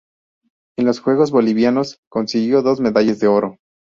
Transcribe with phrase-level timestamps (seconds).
[0.79, 3.57] En los Juegos Bolivarianos consiguió dos medallas de oro.